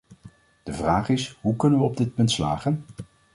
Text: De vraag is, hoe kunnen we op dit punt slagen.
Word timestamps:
De 0.63 0.73
vraag 0.73 1.09
is, 1.09 1.37
hoe 1.41 1.55
kunnen 1.55 1.79
we 1.79 1.85
op 1.85 1.97
dit 1.97 2.13
punt 2.13 2.31
slagen. 2.31 2.85